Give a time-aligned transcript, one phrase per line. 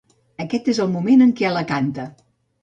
[0.43, 2.09] Aquest és el moment en que la canta.